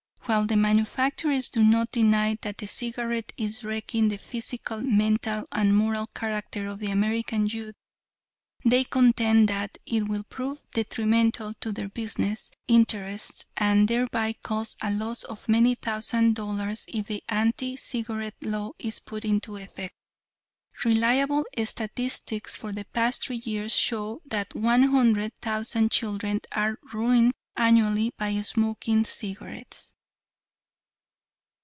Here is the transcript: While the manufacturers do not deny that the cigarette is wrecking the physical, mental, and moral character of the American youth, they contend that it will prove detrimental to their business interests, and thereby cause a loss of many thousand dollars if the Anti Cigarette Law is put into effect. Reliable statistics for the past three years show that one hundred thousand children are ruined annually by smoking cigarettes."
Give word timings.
While 0.25 0.45
the 0.45 0.55
manufacturers 0.55 1.49
do 1.49 1.61
not 1.61 1.91
deny 1.91 2.37
that 2.41 2.59
the 2.59 2.65
cigarette 2.65 3.33
is 3.35 3.65
wrecking 3.65 4.07
the 4.07 4.15
physical, 4.17 4.79
mental, 4.79 5.45
and 5.51 5.75
moral 5.75 6.05
character 6.05 6.67
of 6.67 6.79
the 6.79 6.89
American 6.89 7.47
youth, 7.47 7.75
they 8.63 8.85
contend 8.85 9.49
that 9.49 9.77
it 9.85 10.07
will 10.07 10.23
prove 10.23 10.63
detrimental 10.71 11.53
to 11.55 11.73
their 11.73 11.89
business 11.89 12.49
interests, 12.69 13.47
and 13.57 13.89
thereby 13.89 14.31
cause 14.41 14.77
a 14.81 14.89
loss 14.89 15.23
of 15.25 15.49
many 15.49 15.75
thousand 15.75 16.33
dollars 16.37 16.85
if 16.87 17.07
the 17.07 17.21
Anti 17.27 17.75
Cigarette 17.75 18.41
Law 18.41 18.71
is 18.79 18.99
put 18.99 19.25
into 19.25 19.57
effect. 19.57 19.93
Reliable 20.85 21.43
statistics 21.65 22.55
for 22.55 22.71
the 22.71 22.85
past 22.93 23.25
three 23.25 23.41
years 23.43 23.75
show 23.75 24.21
that 24.27 24.55
one 24.55 24.83
hundred 24.83 25.33
thousand 25.41 25.91
children 25.91 26.39
are 26.53 26.79
ruined 26.93 27.33
annually 27.57 28.13
by 28.17 28.39
smoking 28.39 29.03
cigarettes." 29.03 29.91